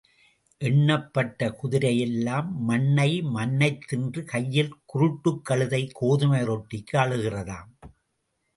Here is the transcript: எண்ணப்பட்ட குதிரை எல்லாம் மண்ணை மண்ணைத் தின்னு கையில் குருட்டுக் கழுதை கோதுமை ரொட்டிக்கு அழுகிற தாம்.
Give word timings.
எண்ணப்பட்ட 0.61 1.49
குதிரை 1.51 1.99
எல்லாம் 1.99 2.63
மண்ணை 2.63 3.21
மண்ணைத் 3.21 3.85
தின்னு 3.91 4.23
கையில் 4.23 4.73
குருட்டுக் 4.93 5.41
கழுதை 5.41 5.87
கோதுமை 5.93 6.41
ரொட்டிக்கு 6.43 6.97
அழுகிற 6.97 7.43
தாம். 7.43 7.71